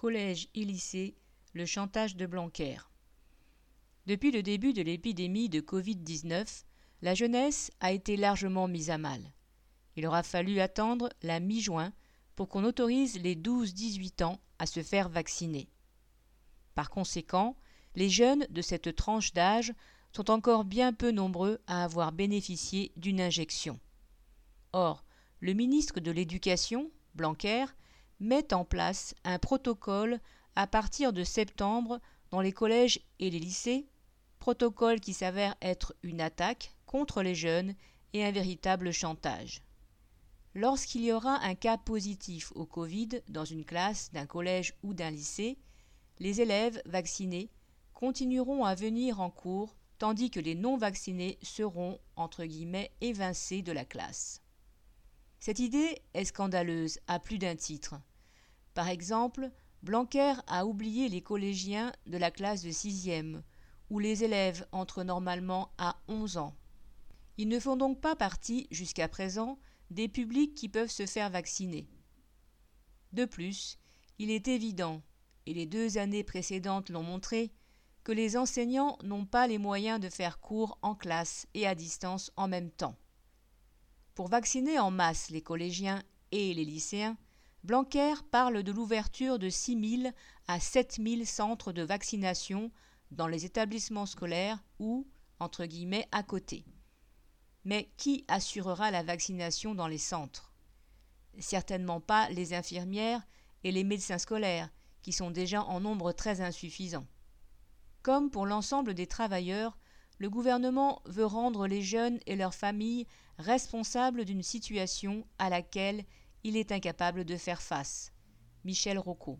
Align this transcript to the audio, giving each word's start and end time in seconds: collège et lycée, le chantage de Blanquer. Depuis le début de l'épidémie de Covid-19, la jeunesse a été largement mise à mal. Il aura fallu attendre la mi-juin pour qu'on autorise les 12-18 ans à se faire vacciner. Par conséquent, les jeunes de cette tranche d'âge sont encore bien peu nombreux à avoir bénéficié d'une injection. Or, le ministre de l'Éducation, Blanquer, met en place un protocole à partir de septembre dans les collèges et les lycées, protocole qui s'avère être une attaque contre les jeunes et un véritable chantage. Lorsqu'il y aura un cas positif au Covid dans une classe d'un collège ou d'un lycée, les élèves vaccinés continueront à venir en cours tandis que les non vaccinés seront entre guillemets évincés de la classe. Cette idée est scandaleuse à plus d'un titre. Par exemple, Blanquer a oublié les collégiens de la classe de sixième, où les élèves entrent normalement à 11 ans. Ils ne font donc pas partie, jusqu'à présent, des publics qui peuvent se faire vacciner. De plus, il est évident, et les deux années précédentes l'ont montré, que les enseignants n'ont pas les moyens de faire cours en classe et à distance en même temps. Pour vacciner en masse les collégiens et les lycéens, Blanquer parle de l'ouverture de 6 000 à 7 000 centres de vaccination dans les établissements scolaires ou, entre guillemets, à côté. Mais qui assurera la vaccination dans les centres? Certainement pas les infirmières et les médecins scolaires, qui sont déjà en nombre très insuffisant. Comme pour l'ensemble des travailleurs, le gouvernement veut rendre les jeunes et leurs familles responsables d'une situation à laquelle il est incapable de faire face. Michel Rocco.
collège 0.00 0.48
et 0.54 0.64
lycée, 0.64 1.14
le 1.52 1.66
chantage 1.66 2.16
de 2.16 2.24
Blanquer. 2.24 2.78
Depuis 4.06 4.30
le 4.30 4.42
début 4.42 4.72
de 4.72 4.80
l'épidémie 4.80 5.50
de 5.50 5.60
Covid-19, 5.60 6.64
la 7.02 7.14
jeunesse 7.14 7.70
a 7.80 7.92
été 7.92 8.16
largement 8.16 8.66
mise 8.66 8.88
à 8.88 8.96
mal. 8.96 9.20
Il 9.96 10.06
aura 10.06 10.22
fallu 10.22 10.58
attendre 10.58 11.10
la 11.20 11.38
mi-juin 11.38 11.92
pour 12.34 12.48
qu'on 12.48 12.64
autorise 12.64 13.20
les 13.20 13.36
12-18 13.36 14.24
ans 14.24 14.40
à 14.58 14.64
se 14.64 14.82
faire 14.82 15.10
vacciner. 15.10 15.68
Par 16.74 16.88
conséquent, 16.88 17.54
les 17.94 18.08
jeunes 18.08 18.46
de 18.48 18.62
cette 18.62 18.96
tranche 18.96 19.34
d'âge 19.34 19.74
sont 20.16 20.30
encore 20.30 20.64
bien 20.64 20.94
peu 20.94 21.10
nombreux 21.10 21.58
à 21.66 21.84
avoir 21.84 22.12
bénéficié 22.12 22.90
d'une 22.96 23.20
injection. 23.20 23.78
Or, 24.72 25.04
le 25.40 25.52
ministre 25.52 26.00
de 26.00 26.10
l'Éducation, 26.10 26.90
Blanquer, 27.14 27.66
met 28.20 28.52
en 28.52 28.64
place 28.64 29.14
un 29.24 29.38
protocole 29.38 30.20
à 30.54 30.66
partir 30.66 31.12
de 31.12 31.24
septembre 31.24 32.00
dans 32.30 32.40
les 32.40 32.52
collèges 32.52 33.00
et 33.18 33.30
les 33.30 33.38
lycées, 33.38 33.86
protocole 34.38 35.00
qui 35.00 35.14
s'avère 35.14 35.56
être 35.62 35.94
une 36.02 36.20
attaque 36.20 36.74
contre 36.86 37.22
les 37.22 37.34
jeunes 37.34 37.74
et 38.12 38.24
un 38.24 38.30
véritable 38.30 38.92
chantage. 38.92 39.62
Lorsqu'il 40.54 41.02
y 41.02 41.12
aura 41.12 41.42
un 41.44 41.54
cas 41.54 41.78
positif 41.78 42.52
au 42.56 42.66
Covid 42.66 43.22
dans 43.28 43.44
une 43.44 43.64
classe 43.64 44.10
d'un 44.12 44.26
collège 44.26 44.74
ou 44.82 44.94
d'un 44.94 45.10
lycée, 45.10 45.58
les 46.18 46.40
élèves 46.40 46.82
vaccinés 46.86 47.50
continueront 47.94 48.64
à 48.64 48.74
venir 48.74 49.20
en 49.20 49.30
cours 49.30 49.76
tandis 49.98 50.30
que 50.30 50.40
les 50.40 50.54
non 50.54 50.76
vaccinés 50.76 51.38
seront 51.42 52.00
entre 52.16 52.44
guillemets 52.44 52.90
évincés 53.00 53.62
de 53.62 53.70
la 53.70 53.84
classe. 53.84 54.42
Cette 55.38 55.58
idée 55.58 56.02
est 56.14 56.24
scandaleuse 56.24 56.98
à 57.06 57.18
plus 57.20 57.38
d'un 57.38 57.54
titre. 57.54 57.94
Par 58.80 58.88
exemple, 58.88 59.50
Blanquer 59.82 60.36
a 60.46 60.64
oublié 60.64 61.10
les 61.10 61.20
collégiens 61.20 61.92
de 62.06 62.16
la 62.16 62.30
classe 62.30 62.62
de 62.62 62.70
sixième, 62.70 63.42
où 63.90 63.98
les 63.98 64.24
élèves 64.24 64.66
entrent 64.72 65.04
normalement 65.04 65.70
à 65.76 66.00
11 66.08 66.38
ans. 66.38 66.56
Ils 67.36 67.48
ne 67.48 67.60
font 67.60 67.76
donc 67.76 68.00
pas 68.00 68.16
partie, 68.16 68.68
jusqu'à 68.70 69.06
présent, 69.06 69.58
des 69.90 70.08
publics 70.08 70.54
qui 70.54 70.70
peuvent 70.70 70.90
se 70.90 71.04
faire 71.04 71.28
vacciner. 71.28 71.90
De 73.12 73.26
plus, 73.26 73.76
il 74.18 74.30
est 74.30 74.48
évident, 74.48 75.02
et 75.44 75.52
les 75.52 75.66
deux 75.66 75.98
années 75.98 76.24
précédentes 76.24 76.88
l'ont 76.88 77.02
montré, 77.02 77.52
que 78.02 78.12
les 78.12 78.38
enseignants 78.38 78.96
n'ont 79.02 79.26
pas 79.26 79.46
les 79.46 79.58
moyens 79.58 80.00
de 80.00 80.08
faire 80.08 80.40
cours 80.40 80.78
en 80.80 80.94
classe 80.94 81.46
et 81.52 81.66
à 81.66 81.74
distance 81.74 82.32
en 82.34 82.48
même 82.48 82.70
temps. 82.70 82.96
Pour 84.14 84.28
vacciner 84.28 84.78
en 84.78 84.90
masse 84.90 85.28
les 85.28 85.42
collégiens 85.42 86.02
et 86.32 86.54
les 86.54 86.64
lycéens, 86.64 87.18
Blanquer 87.62 88.14
parle 88.30 88.62
de 88.62 88.72
l'ouverture 88.72 89.38
de 89.38 89.50
6 89.50 89.98
000 90.02 90.12
à 90.48 90.60
7 90.60 90.98
000 91.02 91.24
centres 91.24 91.72
de 91.72 91.82
vaccination 91.82 92.70
dans 93.10 93.26
les 93.26 93.44
établissements 93.44 94.06
scolaires 94.06 94.58
ou, 94.78 95.06
entre 95.40 95.66
guillemets, 95.66 96.08
à 96.10 96.22
côté. 96.22 96.64
Mais 97.64 97.90
qui 97.98 98.24
assurera 98.28 98.90
la 98.90 99.02
vaccination 99.02 99.74
dans 99.74 99.88
les 99.88 99.98
centres? 99.98 100.54
Certainement 101.38 102.00
pas 102.00 102.30
les 102.30 102.54
infirmières 102.54 103.26
et 103.62 103.72
les 103.72 103.84
médecins 103.84 104.18
scolaires, 104.18 104.70
qui 105.02 105.12
sont 105.12 105.30
déjà 105.30 105.62
en 105.62 105.80
nombre 105.80 106.12
très 106.12 106.40
insuffisant. 106.40 107.06
Comme 108.02 108.30
pour 108.30 108.46
l'ensemble 108.46 108.94
des 108.94 109.06
travailleurs, 109.06 109.76
le 110.18 110.30
gouvernement 110.30 111.02
veut 111.04 111.26
rendre 111.26 111.66
les 111.66 111.82
jeunes 111.82 112.20
et 112.26 112.36
leurs 112.36 112.54
familles 112.54 113.06
responsables 113.38 114.24
d'une 114.24 114.42
situation 114.42 115.26
à 115.38 115.50
laquelle 115.50 116.04
il 116.44 116.56
est 116.56 116.72
incapable 116.72 117.24
de 117.24 117.36
faire 117.36 117.62
face. 117.62 118.12
Michel 118.64 118.98
Rocco. 118.98 119.28